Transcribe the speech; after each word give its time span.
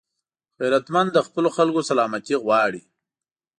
غیرتمند 0.59 1.09
د 1.13 1.19
خپلو 1.27 1.49
خلکو 1.57 1.81
سلامتي 1.89 2.35
غواړي 2.43 2.81